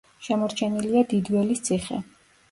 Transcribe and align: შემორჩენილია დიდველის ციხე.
შემორჩენილია 0.27 1.03
დიდველის 1.11 1.61
ციხე. 1.67 1.99